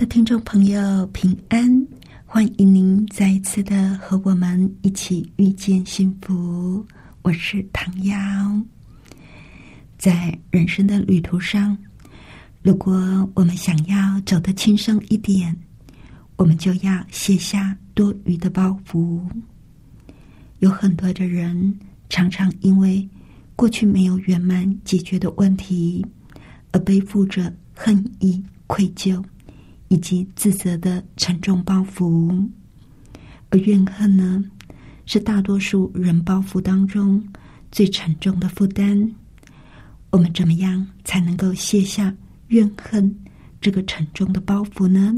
[0.00, 1.86] 的听众朋友，平安！
[2.24, 6.82] 欢迎您再一次的和我们一起遇见幸福。
[7.20, 8.16] 我是唐瑶，
[9.98, 11.76] 在人生的旅途上。
[12.62, 12.94] 如果
[13.34, 15.54] 我们想要走得轻松一点，
[16.36, 19.20] 我们就要卸下多余的包袱。
[20.60, 21.78] 有很多的人
[22.08, 23.06] 常常因为
[23.54, 26.02] 过去没有圆满解决的问题，
[26.72, 29.22] 而背负着恨意、愧疚
[29.90, 32.48] 以及自责的沉重包袱。
[33.50, 34.42] 而怨恨呢，
[35.04, 37.22] 是大多数人包袱当中
[37.72, 39.12] 最沉重的负担。
[40.10, 42.14] 我们怎么样才能够卸下？
[42.48, 43.14] 怨恨
[43.60, 45.12] 这个沉重的包袱呢？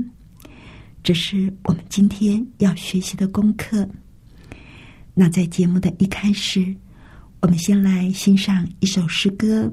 [1.02, 3.88] 这是我们今天要学习的功课。
[5.14, 6.74] 那在节目的一开始，
[7.40, 9.70] 我们先来欣赏一首诗歌。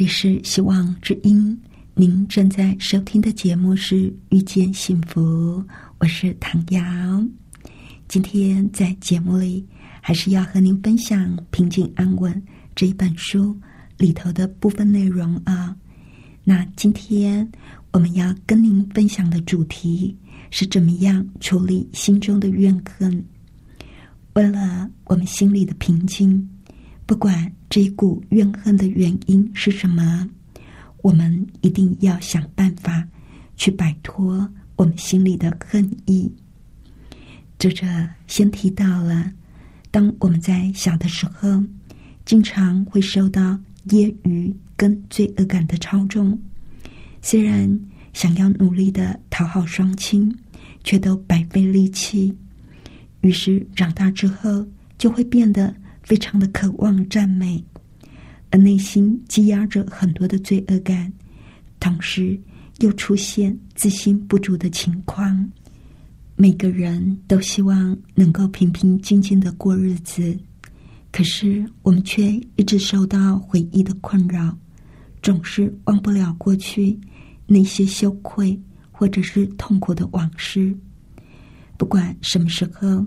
[0.00, 1.60] 里是希望之音，
[1.92, 3.96] 您正在收听的节目是
[4.30, 5.62] 《遇见幸福》，
[5.98, 6.82] 我是唐瑶。
[8.08, 9.62] 今天在节目里，
[10.00, 12.32] 还是要和您分享《平静安稳》
[12.74, 13.54] 这一本书
[13.98, 15.76] 里头的部分内容啊。
[16.44, 17.46] 那今天
[17.92, 20.16] 我们要跟您分享的主题
[20.50, 23.22] 是怎么样处理心中的怨恨，
[24.32, 26.48] 为了我们心里的平静。
[27.10, 30.30] 不管这一股怨恨的原因是什么，
[31.02, 33.04] 我们一定要想办法
[33.56, 36.32] 去摆脱我们心里的恨意。
[37.58, 37.84] 作者
[38.28, 39.28] 先提到了，
[39.90, 41.60] 当我们在小的时候，
[42.24, 43.58] 经常会受到
[43.88, 46.40] 揶揄跟罪恶感的操纵。
[47.20, 47.68] 虽然
[48.12, 50.32] 想要努力的讨好双亲，
[50.84, 52.32] 却都白费力气。
[53.22, 54.64] 于是长大之后，
[54.96, 55.74] 就会变得
[56.10, 57.64] 非常的渴望赞美，
[58.50, 61.12] 而内心积压着很多的罪恶感，
[61.78, 62.36] 同时
[62.80, 65.48] 又出现自信不足的情况。
[66.34, 70.36] 每个人都希望能够平平静静的过日子，
[71.12, 74.58] 可是我们却一直受到回忆的困扰，
[75.22, 76.98] 总是忘不了过去
[77.46, 78.60] 那些羞愧
[78.90, 80.76] 或者是痛苦的往事。
[81.76, 83.06] 不管什么时候，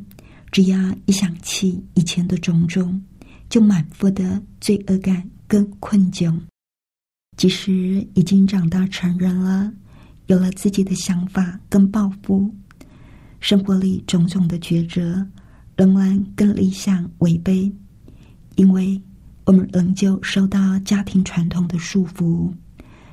[0.53, 0.77] 只要
[1.07, 3.01] 一想起以前的种种，
[3.49, 6.39] 就满腹的罪恶感跟困窘。
[7.35, 9.73] 即使已经长大成人了，
[10.27, 12.53] 有了自己的想法跟抱负。
[13.39, 15.27] 生活里种种的抉择，
[15.75, 17.73] 仍然跟理想违背，
[18.55, 19.01] 因为
[19.45, 22.53] 我们仍旧受到家庭传统的束缚，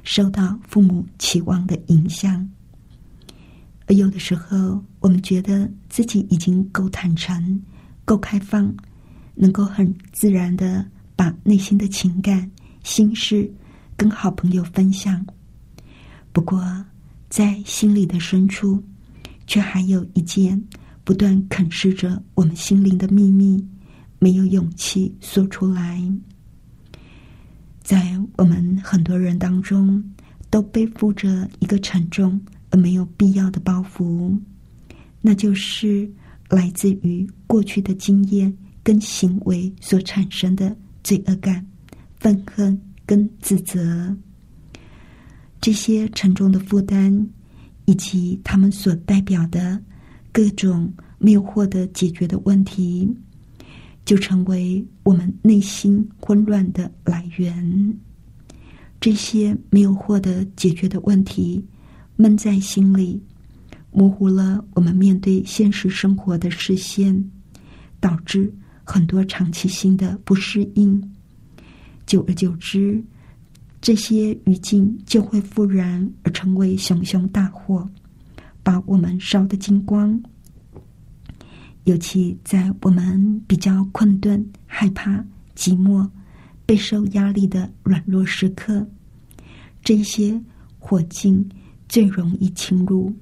[0.02, 2.46] 受到父母期望的影响。
[3.90, 7.60] 而有的时候，我们觉得自己已经够坦诚、
[8.04, 8.72] 够开放，
[9.34, 12.48] 能够很自然的把内心的情感、
[12.84, 13.52] 心事
[13.96, 15.26] 跟好朋友分享。
[16.32, 16.62] 不过，
[17.28, 18.80] 在心里的深处。
[19.46, 20.62] 却还有一件
[21.02, 23.60] 不断啃噬着我们心灵的秘密，
[24.20, 26.00] 没有勇气说出来。
[27.82, 30.00] 在我们很多人当中，
[30.50, 32.40] 都背负着一个沉重
[32.70, 34.38] 而没有必要的包袱，
[35.20, 36.10] 那就是
[36.48, 41.66] 来自于过去的经验跟行为所产生的罪恶感、
[42.18, 44.16] 愤恨跟自责。
[45.60, 47.28] 这些沉重的负担。
[47.86, 49.76] 以及他们所代表的
[50.30, 53.08] 各种没有获得解决的问题，
[54.04, 57.98] 就成为我们内心混乱的来源。
[59.00, 61.64] 这些没有获得解决的问题
[62.20, 63.18] 闷在心里，
[63.90, 67.30] 模糊了我们面对现实生活的视线，
[67.98, 68.52] 导致
[68.84, 71.02] 很多长期性的不适应。
[72.04, 73.02] 久而久之。
[73.80, 77.88] 这些余烬就会复燃，而成为熊熊大火，
[78.62, 80.22] 把我们烧得精光。
[81.84, 85.24] 尤其在我们比较困顿、害怕、
[85.56, 86.06] 寂寞、
[86.66, 88.86] 备受压力的软弱时刻，
[89.82, 90.38] 这些
[90.78, 91.48] 火劲
[91.90, 93.14] 最容易侵入。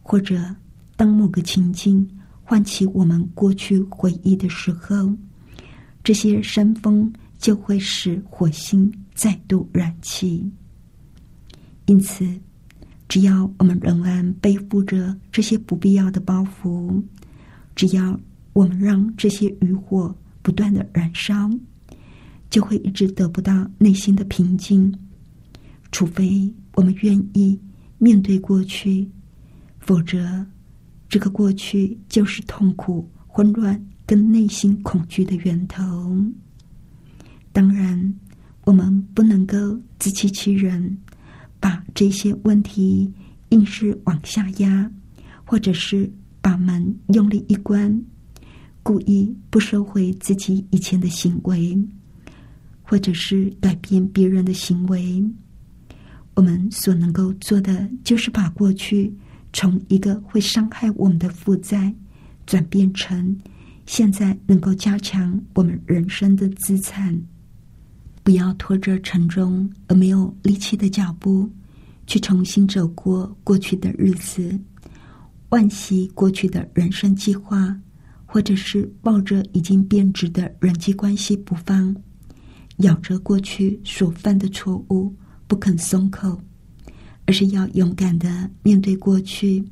[0.00, 0.54] 或者，
[0.94, 2.08] 当某个情境
[2.44, 5.12] 唤起我们过去回忆的时候，
[6.04, 8.92] 这些山峰就会使火星。
[9.14, 10.44] 再度燃起。
[11.86, 12.26] 因此，
[13.08, 17.00] 只要我们仍然背负着这些不必要的包袱，
[17.76, 18.18] 只要
[18.54, 20.12] 我们让这些余火
[20.42, 21.48] 不断的燃烧，
[22.50, 24.92] 就会一直得不到内心的平静。
[25.92, 27.56] 除非我们愿意
[27.98, 29.08] 面对过去，
[29.80, 30.46] 否则，
[31.08, 36.16] 这个过去就是痛苦、混乱跟内心恐惧的源头。
[37.52, 38.14] 当然。
[38.66, 40.96] 我们不能够自欺欺人，
[41.60, 43.12] 把这些问题
[43.50, 44.90] 硬是往下压，
[45.44, 46.10] 或者是
[46.40, 48.02] 把门用力一关，
[48.82, 51.78] 故意不收回自己以前的行为，
[52.82, 55.22] 或者是改变别人的行为。
[56.34, 59.14] 我们所能够做的，就是把过去
[59.52, 61.94] 从一个会伤害我们的负债，
[62.44, 63.36] 转变成
[63.86, 67.16] 现在能够加强我们人生的资产。
[68.22, 71.48] 不要拖着沉重而没有力气的脚步，
[72.06, 74.58] 去重新走过过去的日子，
[75.50, 77.78] 惋惜过去的人生计划，
[78.26, 81.94] 或者是抱着已经变质的人际关系不放，
[82.78, 85.14] 咬着过去所犯的错误
[85.46, 86.40] 不肯松口，
[87.26, 89.64] 而是要勇敢的面对过去。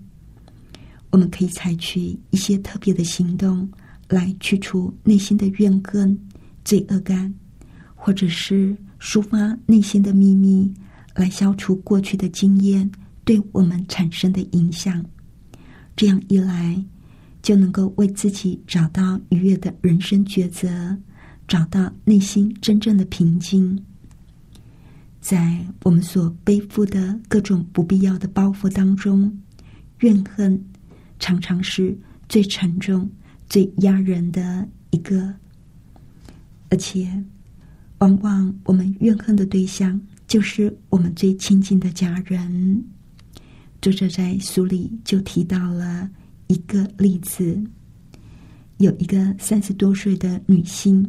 [1.11, 3.69] 我们可以采取一些特别的行动，
[4.09, 6.19] 来去除内心的怨恨、
[6.65, 7.33] 罪恶感。
[8.05, 10.69] 或者是抒发内心的秘密，
[11.15, 12.91] 来消除过去的经验
[13.25, 15.05] 对我们产生的影响。
[15.95, 16.85] 这样一来，
[17.43, 20.99] 就能够为自己找到愉悦的人生抉择，
[21.47, 23.81] 找到内心真正的平静。
[25.23, 29.33] 在我们所背负的各种不必要的包袱当中，
[30.01, 30.63] 怨恨
[31.19, 31.97] 常常是
[32.29, 33.09] 最沉重、
[33.49, 35.33] 最压人的一个，
[36.69, 37.09] 而且。
[37.99, 42.85] 往往我们怨恨的对象就是我们最亲近的家人。
[43.81, 46.11] 作者在书里就提到了
[46.49, 47.63] 一个例子，
[48.79, 51.09] 有一个三十多岁的女性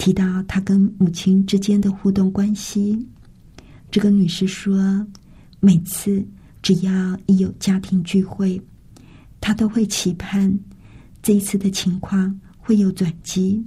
[0.00, 3.06] 提到她跟母亲之间的互动关系。
[3.90, 5.06] 这个女士说，
[5.60, 6.26] 每次
[6.62, 8.58] 只要一有家庭聚会，
[9.42, 10.58] 他都会期盼
[11.22, 13.62] 这一次的情况会有转机，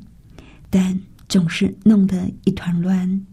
[0.72, 1.00] 但
[1.30, 3.26] 总是弄得一团乱。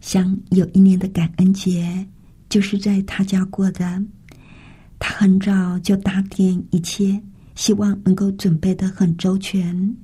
[0.00, 2.04] 像有一年的感恩节，
[2.48, 4.02] 就是在他家过的。
[4.98, 7.22] 他很早就打点一切，
[7.54, 9.96] 希望能够准备的很周全。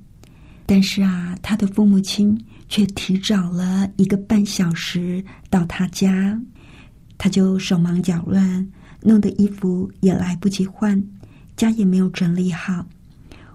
[0.65, 2.35] 但是啊，他的父母亲
[2.67, 6.39] 却提早了一个半小时到他家，
[7.17, 8.67] 他就手忙脚乱，
[9.01, 11.01] 弄得衣服也来不及换，
[11.55, 12.85] 家也没有整理好，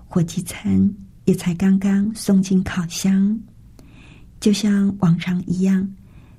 [0.07, 0.89] 火鸡餐
[1.25, 3.39] 也才刚刚送进烤箱，
[4.39, 5.89] 就像往常一样。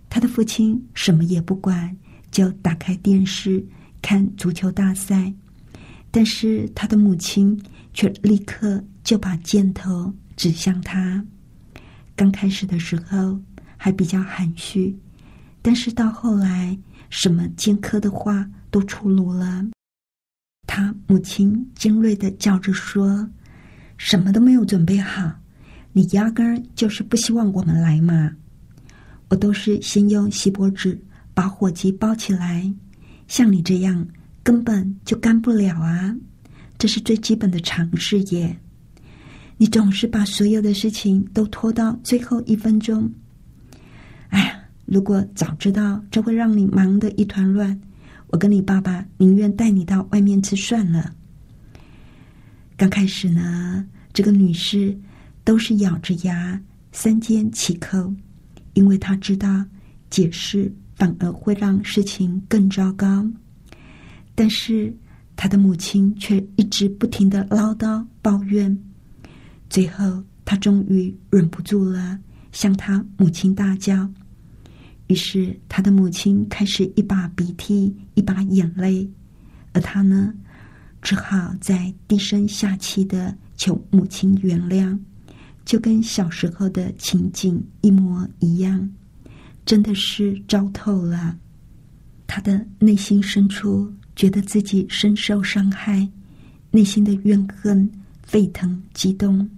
[0.09, 1.95] 他的父亲什么也不管，
[2.31, 3.65] 就打开电视
[4.01, 5.33] 看足球大赛。
[6.09, 7.57] 但是他的母亲
[7.93, 11.23] 却立刻就把箭头指向他。
[12.15, 13.39] 刚开始的时候
[13.77, 14.97] 还比较含蓄，
[15.61, 16.75] 但是到后来，
[17.11, 19.63] 什么尖刻的话都出炉了。
[20.65, 23.29] 他母亲尖锐的叫着说
[23.97, 25.31] ：“什么都没有准备好，
[25.93, 28.31] 你压根儿就是不希望我们来嘛。”
[29.29, 30.99] 我都是先用锡箔纸
[31.35, 32.73] 把火机包起来，
[33.27, 34.07] 像你这样
[34.41, 36.15] 根本就干不了啊！
[36.79, 38.57] 这是最基本的常识耶。
[39.61, 43.07] 你总是把所有的事情都拖到最后一分钟。
[44.29, 47.79] 哎呀，如果早知道这会让你忙得一团乱，
[48.29, 51.13] 我跟你爸爸宁愿带你到外面吃算了。
[52.75, 54.97] 刚开始呢，这个女士
[55.43, 56.59] 都是咬着牙
[56.91, 58.11] 三缄其口。
[58.73, 59.63] 因为她知道
[60.09, 63.23] 解释反而会让事情更糟糕，
[64.33, 64.91] 但是
[65.35, 68.75] 她的母亲却一直不停的唠叨抱怨，
[69.71, 72.19] 最后他终于忍不住了，
[72.51, 74.11] 向他母亲大叫。
[75.07, 79.09] 于是他的母亲开始一把鼻涕一把眼泪，
[79.71, 80.33] 而他呢，
[81.01, 84.99] 只好在低声下气的求母亲原谅。
[85.63, 88.91] 就跟小时候的情景一模一样，
[89.65, 91.37] 真的是糟透了。
[92.27, 96.05] 他的内心深处觉得自己深受伤害，
[96.71, 97.89] 内心的怨恨
[98.21, 99.49] 沸腾激动。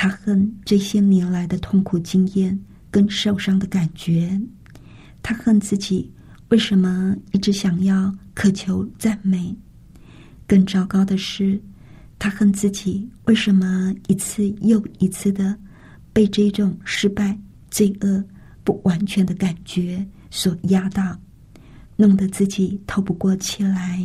[0.00, 2.56] 他恨这些年来的痛苦经验
[2.88, 4.40] 跟受伤的感觉，
[5.24, 6.08] 他恨自己
[6.50, 9.52] 为什么一直想要渴求赞美。
[10.46, 11.60] 更糟糕的是。
[12.20, 15.56] 他恨自己为什么一次又一次的
[16.12, 17.38] 被这种失败、
[17.70, 18.24] 罪恶、
[18.64, 21.16] 不完全的感觉所压倒，
[21.94, 24.00] 弄得自己透不过气来。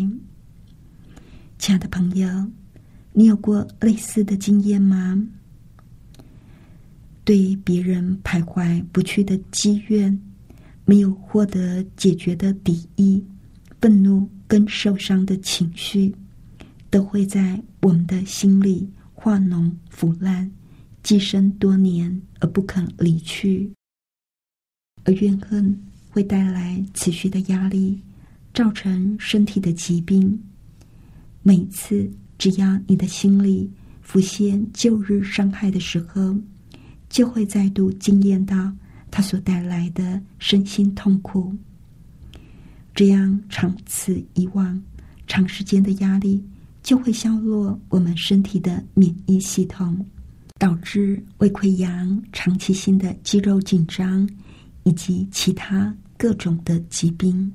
[1.57, 2.27] 亲爱的朋友，
[3.13, 5.19] 你有过类似的经验吗？
[7.23, 10.19] 对别人徘徊不去的积怨，
[10.85, 13.23] 没有获得解决的敌意、
[13.79, 16.13] 愤怒跟受伤的情绪。
[16.89, 20.51] 都会在我们的心里化脓腐烂，
[21.01, 23.67] 寄生多年而不肯离去。
[25.03, 25.75] 而怨恨
[26.11, 27.99] 会带来持续的压力，
[28.53, 30.39] 造成身体的疾病。
[31.41, 33.71] 每次只要你的心里
[34.03, 36.37] 浮现旧日伤害的时候，
[37.13, 38.73] 就会再度惊艳到
[39.11, 41.55] 它所带来的身心痛苦。
[42.95, 44.81] 这样长此以往，
[45.27, 46.43] 长时间的压力。
[46.81, 50.05] 就会削弱我们身体的免疫系统，
[50.59, 54.29] 导致胃溃疡、长期性的肌肉紧张
[54.83, 57.49] 以及其他各种的疾病。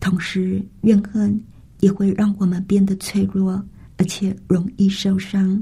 [0.00, 1.42] 同时，怨恨
[1.78, 3.64] 也会让我们变得脆弱，
[3.96, 5.58] 而且容易受伤，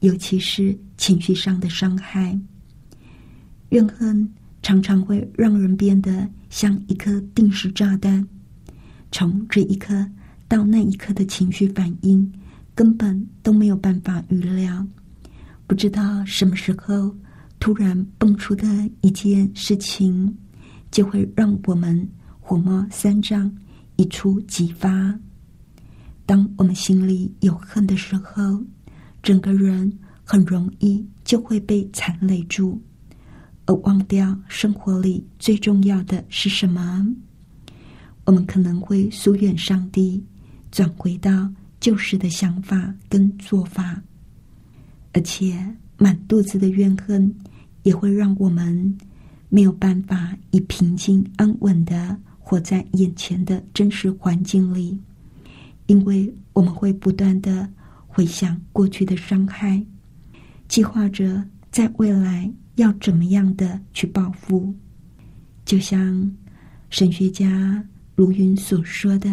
[0.00, 2.38] 尤其是情绪上的伤害。
[3.70, 4.28] 怨恨
[4.62, 8.26] 常常会让人变得像一颗定时炸弹，
[9.10, 10.06] 从这一刻。
[10.48, 12.32] 到那一刻的情绪反应，
[12.72, 14.86] 根本都没有办法预料。
[15.66, 17.12] 不知道什么时候
[17.58, 18.64] 突然蹦出的
[19.00, 20.32] 一件事情，
[20.92, 23.52] 就会让我们火冒三丈，
[23.96, 25.18] 一触即发。
[26.24, 28.62] 当我们心里有恨的时候，
[29.26, 29.92] 整个人
[30.22, 32.80] 很容易就会被残累住，
[33.64, 37.04] 而忘掉生活里最重要的是什么。
[38.24, 40.24] 我们可能会疏远上帝。
[40.70, 44.00] 转回到旧时的想法跟做法，
[45.12, 45.58] 而且
[45.96, 47.34] 满肚子的怨恨
[47.82, 48.96] 也会让我们
[49.48, 54.96] 没有办法以平静安稳的活在眼前的真实环境里，
[55.86, 57.68] 因为我们会不断的
[58.16, 59.84] 回想过去的伤害，
[60.68, 64.74] 计划着在未来要怎么样的去报复。
[65.66, 66.34] 就像
[66.88, 69.28] 神学家如云所说的，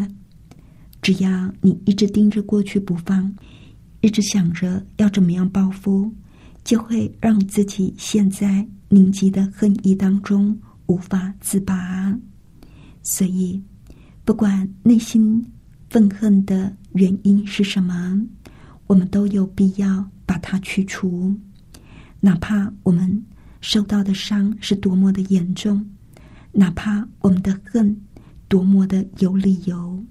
[1.01, 3.33] 只要你一直盯着过去不放，
[4.01, 6.13] 一直想着要怎么样报复，
[6.65, 12.13] 就会让自己陷在凝集的恨意当中无法自拔。
[13.01, 13.63] 所以，
[14.25, 15.41] 不管内心
[15.89, 18.21] 愤恨的原因是什么，
[18.87, 21.35] 我们都有必要把它去除，
[22.19, 23.23] 哪怕我们
[23.61, 25.85] 受到的伤是多么的严重。
[26.51, 27.99] 哪怕我们的恨
[28.47, 30.03] 多么的有理由，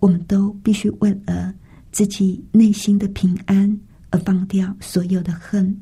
[0.00, 1.54] 我们都必须为了
[1.92, 3.78] 自己内心的平安
[4.10, 5.80] 而放掉所有的恨，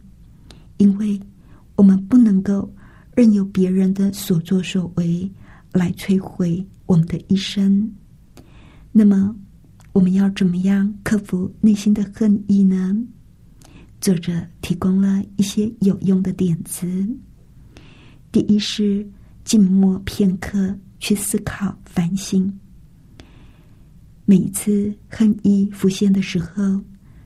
[0.77, 1.19] 因为
[1.77, 2.71] 我们不能够
[3.15, 5.31] 任由别人的所作所为
[5.73, 7.91] 来摧毁我们的一生。
[8.93, 9.35] 那么，
[9.93, 12.97] 我们要怎么样克服内心的恨意呢？
[14.01, 16.87] 作者提供了一些有用的点子。
[18.33, 19.07] 第一是。
[19.43, 22.61] 静默片刻，去思考、反省。
[24.25, 26.81] 每一次恨意浮现的时候，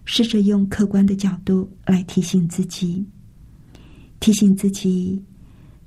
[0.07, 3.05] 试着用客观的角度来提醒自己，
[4.21, 5.23] 提醒自己：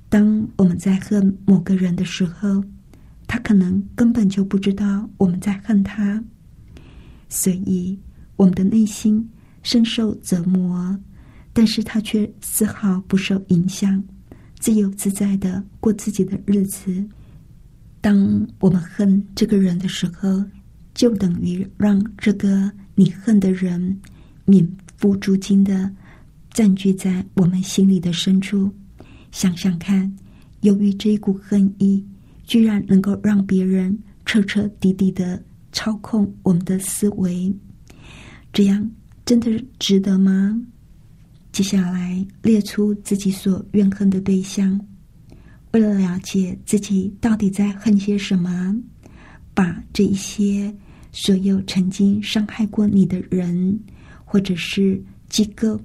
[0.08, 2.62] 当我们在恨某个人的时候，
[3.26, 6.22] 他可能根本就不知道我们在恨他，
[7.28, 7.98] 所以
[8.36, 9.28] 我们的内心
[9.62, 10.98] 深受折磨，
[11.52, 14.02] 但是他却丝毫不受影响。
[14.58, 17.04] 自由自在的过自己的日子。
[18.00, 20.44] 当我们恨这个人的时候，
[20.94, 24.00] 就等于让这个你恨的人
[24.44, 25.88] 免付租金的
[26.50, 28.68] 占据在我们心里的深处。
[29.30, 30.12] 想想看，
[30.62, 32.04] 由于这一股恨意，
[32.44, 35.40] 居然能够让别人彻彻底底的
[35.78, 37.54] 操控我们的思维，
[38.52, 38.90] 这样
[39.24, 40.60] 真的值得吗？
[41.52, 44.84] 接下来列出自己所怨恨的对象，
[45.70, 48.76] 为了了解自己到底在恨些什么，
[49.54, 50.74] 把这一些
[51.12, 53.78] 所有曾经伤害过你的人
[54.24, 55.80] 或者是机构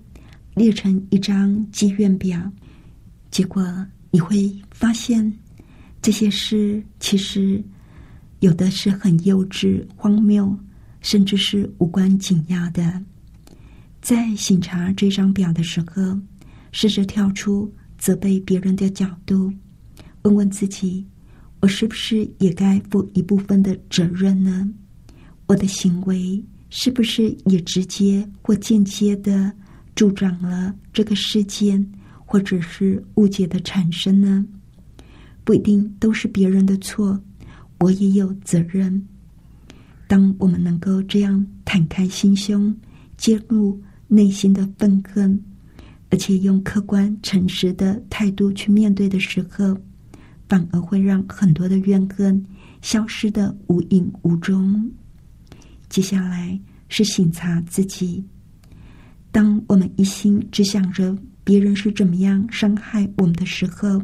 [0.55, 2.51] 列成一张积怨表，
[3.29, 3.63] 结果
[4.09, 5.31] 你会发现
[6.01, 7.63] 这些事其实
[8.43, 10.53] 有的是很幼稚、荒谬，
[10.99, 13.01] 甚至是无关紧要的。
[14.01, 16.19] 在审查这张表的时候，
[16.73, 19.49] 试着跳出责备别人的角度，
[20.23, 21.07] 问问自己：
[21.61, 24.69] 我是不是也该负一部分的责任呢？
[25.47, 29.49] 我的行为是不是也直接或间接的
[29.95, 31.89] 助长了这个事件
[32.25, 34.45] 或者是误解的产生呢？
[35.45, 37.17] 不一定都是别人的错，
[37.79, 39.07] 我也有责任。
[40.07, 42.75] 当我们能够这样坦开心胸，
[43.17, 43.81] 揭露。
[44.05, 45.41] 内心的愤恨，
[46.11, 49.75] 而且用客观诚实的态度去面对的时候，
[50.47, 52.45] 反而会让很多的怨恨
[52.83, 54.87] 消失的无影无踪。
[55.89, 56.59] 接下来
[56.89, 58.23] 是省察自己，
[59.31, 63.99] 当我们一心只想着别人是怎么样伤害我们的时候，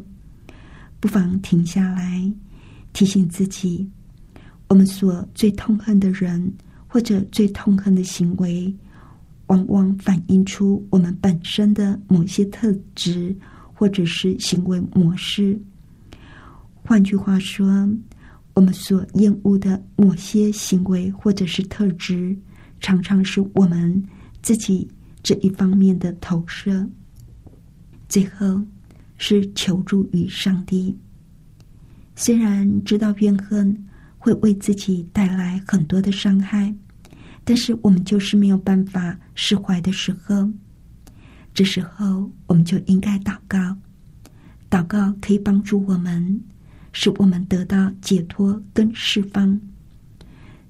[0.98, 2.32] 不妨停下来，
[2.92, 3.88] 提醒自己，
[4.68, 6.52] 我们所最痛恨的人
[6.86, 8.74] 或者最痛恨的行为。
[9.46, 13.36] 往往反映出我们本身的某些特质，
[13.74, 15.60] 或者是行为模式。
[16.84, 17.66] 换句话说，
[18.54, 22.36] 我们所厌恶的某些行为或者是特质，
[22.78, 24.00] 常常是我们
[24.40, 24.88] 自己
[25.20, 26.88] 这一方面的投射。
[28.08, 28.62] 最后
[29.16, 30.96] 是求助于上帝。
[32.22, 33.74] 虽然知道怨恨
[34.18, 36.74] 会为自己带来很多的伤害。
[37.42, 40.46] 但是我们就是没有办法释怀的时候，
[41.54, 43.74] 这时候我们就应该祷告。
[44.68, 46.38] 祷告可以帮助我们，
[46.92, 49.58] 使我们得到解脱跟释放。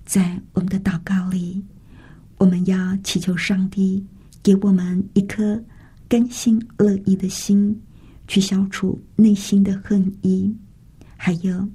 [0.05, 1.61] 在我们的祷告里，
[2.39, 4.07] 我们要祈求上帝
[4.41, 5.61] 给我们一颗
[6.09, 7.77] 甘心乐意的心，
[8.29, 10.55] 去消除内心的恨意，
[11.23, 11.69] 还有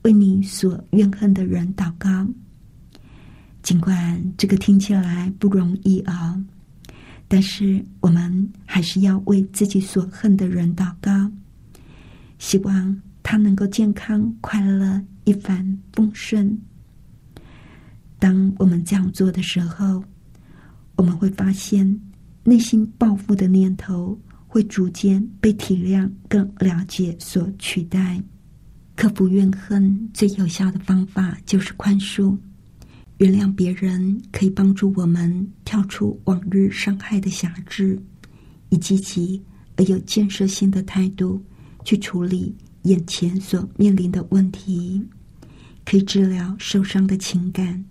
[0.00, 2.26] 为你所怨恨的人祷告。
[3.62, 6.42] 尽管这个听起来不容易啊，
[7.28, 11.30] 但是我们还是要为自己所恨的人祷告，
[12.38, 16.58] 希望他能够健康、快乐、一帆风顺。
[18.18, 20.02] 当我们这样做的时候，
[20.96, 22.00] 我们会发现
[22.42, 28.18] 内心报复的念头会逐渐被体谅、更了解所取代。
[28.96, 32.36] 克服怨恨最有效的方法就是宽恕。
[33.18, 38.00] 原谅别人可以帮助我们跳出往日伤害的辖制，
[38.70, 39.40] 以积极
[39.76, 41.40] 而有建设性的态度
[41.84, 45.02] 去处理眼前所面临的问题。
[45.84, 47.84] 可以治疗受伤的情感，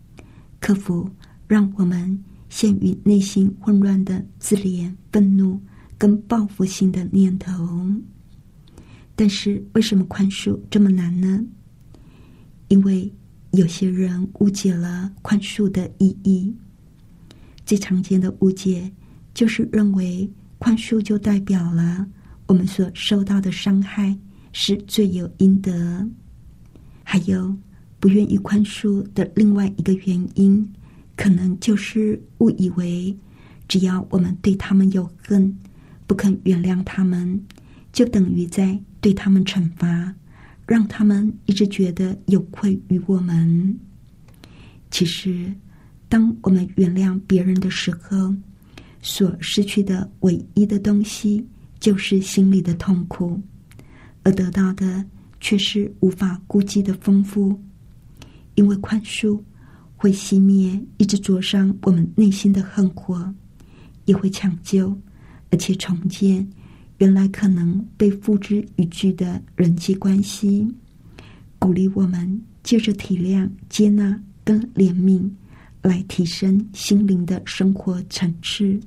[0.59, 1.09] 克服
[1.47, 5.59] 让我们陷于内心混乱的自怜、愤怒
[5.97, 7.87] 跟报复性的念头。
[9.15, 11.41] 但是，为什么宽恕这么难呢？
[12.67, 13.11] 因为
[13.51, 16.53] 有些人误解了宽恕的意义。
[17.65, 18.91] 最常见的误解
[19.33, 22.05] 就是认为宽恕就代表了
[22.47, 24.15] 我们所受到的伤害
[24.51, 26.07] 是罪有应得。
[27.03, 27.55] 还有
[27.99, 30.67] 不愿意宽恕的另外一个原因，
[31.15, 33.15] 可能就是误以为
[33.67, 35.57] 只要我们对他们有恨，
[36.05, 37.41] 不肯原谅他们，
[37.93, 40.11] 就等于在对他们惩罚。
[40.67, 43.79] 让他们一直觉得有愧于我们。
[44.89, 45.53] 其实，
[46.09, 48.33] 当我们原谅别人的时候，
[49.03, 51.45] 所失去的唯一的东西
[51.79, 53.39] 就是心里的痛苦，
[54.23, 55.05] 而得到的
[55.39, 57.61] 却是无法估计的丰富。
[58.55, 59.39] 因为宽恕
[59.95, 63.31] 会熄灭一直灼伤我们内心的恨火，
[64.05, 64.99] 也会抢救
[65.51, 66.49] 而且重建。
[66.97, 70.67] 原来可能被付之一炬的人际关系，
[71.59, 75.29] 鼓励我们借着体谅、接纳跟怜悯，
[75.81, 78.79] 来提升心灵的生活层次。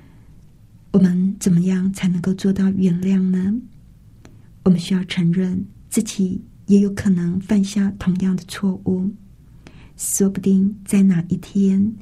[0.91, 3.55] 我们怎么样才能够做到原谅呢？
[4.65, 9.09] 我们需要承认自己也有可能犯下同样的错误，
[9.97, 11.95] 说不定在哪一天，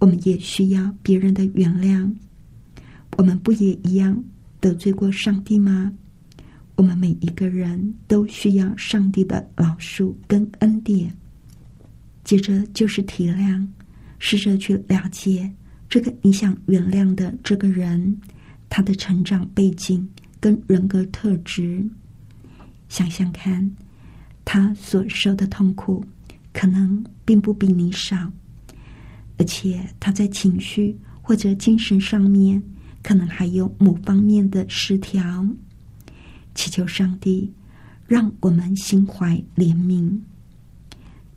[0.00, 2.12] 我们也需要别人的原谅。
[3.16, 4.24] 我们不也一样？
[4.62, 5.92] 得罪过上帝吗？
[6.76, 11.12] 我们每一个人都需要上帝的饶恕跟恩典。
[12.22, 13.66] 接着就是体谅，
[14.20, 15.52] 试着去了解
[15.88, 18.16] 这个你想原谅的这个人，
[18.68, 21.84] 他的成长背景跟人格特质。
[22.88, 23.68] 想想看，
[24.44, 26.04] 他所受的痛苦
[26.52, 28.30] 可能并不比你少，
[29.38, 32.62] 而且他在情绪或者精神上面。
[33.02, 35.46] 可能还有某方面的失调，
[36.54, 37.52] 祈求上帝
[38.06, 40.18] 让我们心怀怜悯。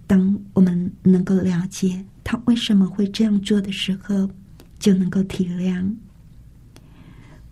[0.08, 4.30] 当我们能够了解他为什么会这样做的时候，
[4.78, 5.92] 就能够体谅。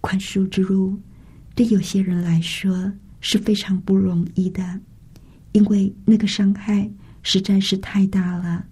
[0.01, 0.99] 宽恕之路
[1.55, 4.79] 对有些人来说是非常不容易的，
[5.53, 6.89] 因为那个伤害
[7.23, 8.65] 实在是太大了。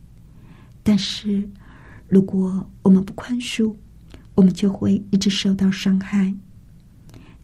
[0.84, 1.50] 但是
[2.08, 3.74] 如果我们不宽恕，
[4.42, 6.34] 我们就会一直受到伤害。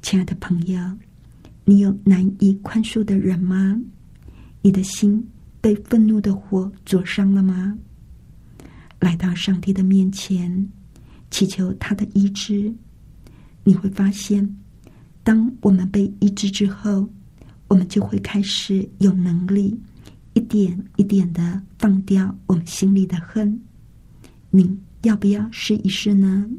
[0.01, 0.79] 亲爱的朋友，
[1.63, 3.79] 你有难以宽恕的人吗？
[4.63, 5.23] 你的心
[5.61, 7.77] 被愤怒的火灼伤了吗？
[8.99, 10.67] 来到上帝的面前，
[11.29, 12.73] 祈求他的医治。
[13.63, 14.57] 你会发现，
[15.23, 17.07] 当我们被医治之后，
[17.67, 19.79] 我们就会开始有能力
[20.33, 23.61] 一点一点的放掉我们心里的恨。
[24.49, 26.49] 你要不要试一试呢？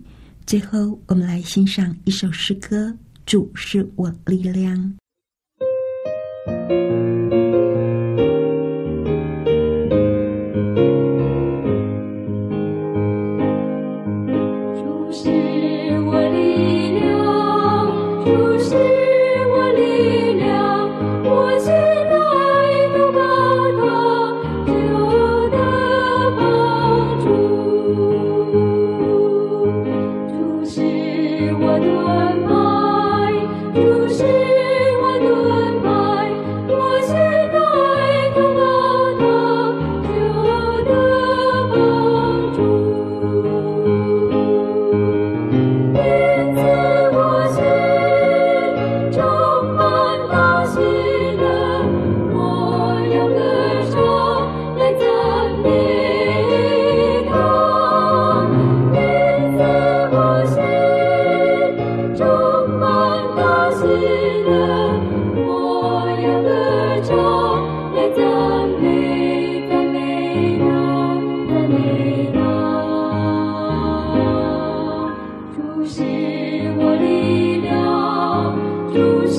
[0.49, 4.95] 最后，我们来欣赏一首诗歌：“主是我力量。”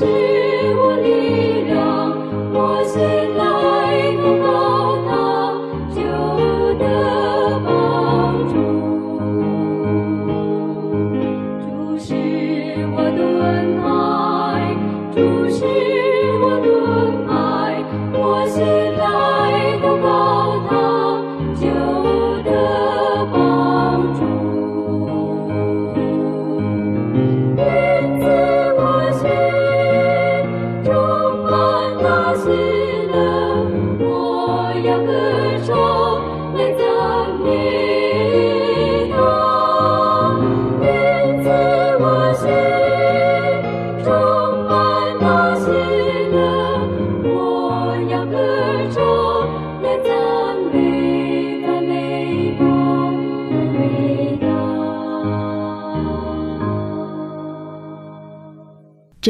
[0.01, 0.28] 我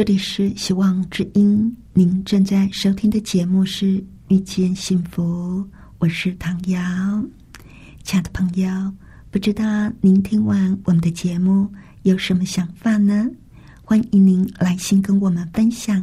[0.00, 5.62] 这里是希望之音，您正在收听的节目是《遇见幸福》，
[5.98, 6.80] 我是唐瑶。
[8.02, 8.66] 亲爱的朋友，
[9.30, 9.62] 不知道
[10.00, 11.70] 您听完我们的节目
[12.04, 13.28] 有什么想法呢？
[13.84, 16.02] 欢迎您来信跟我们分享。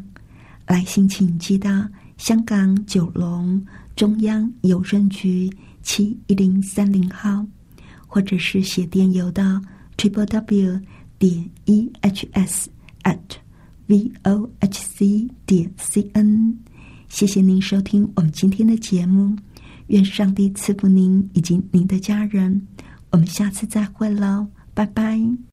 [0.68, 1.84] 来信请寄到
[2.18, 3.60] 香港九龙
[3.96, 5.50] 中央邮政局
[5.82, 7.44] 七一零三零号，
[8.06, 9.60] 或者是写电邮到
[9.98, 10.80] triple w
[11.18, 12.70] 点 e h s
[13.02, 13.18] at
[13.88, 16.58] v o h c 点 c n。
[17.10, 19.36] 谢谢您收听我们今天的节目，
[19.88, 22.68] 愿上帝赐福您以及您的家人。
[23.12, 25.47] 我们下次再会喽，拜拜。